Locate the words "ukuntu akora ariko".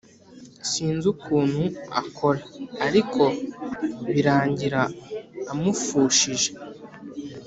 1.13-3.23